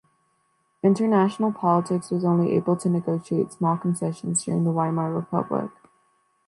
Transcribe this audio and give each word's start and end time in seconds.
International 0.81 1.51
politics 1.51 2.09
was 2.09 2.25
only 2.25 2.53
able 2.53 2.75
to 2.75 2.89
negotiate 2.89 3.51
small 3.53 3.77
concessions 3.77 4.43
during 4.43 4.63
the 4.63 4.71
Weimar 4.71 5.13
Republic. 5.13 5.69